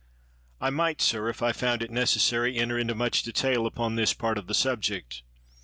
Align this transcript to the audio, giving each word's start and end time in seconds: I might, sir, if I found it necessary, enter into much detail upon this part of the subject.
I 0.59 0.71
might, 0.71 0.99
sir, 0.99 1.29
if 1.29 1.43
I 1.43 1.51
found 1.51 1.83
it 1.83 1.91
necessary, 1.91 2.57
enter 2.57 2.75
into 2.75 2.95
much 2.95 3.21
detail 3.21 3.67
upon 3.67 3.93
this 3.97 4.15
part 4.15 4.39
of 4.39 4.47
the 4.47 4.55
subject. 4.55 5.21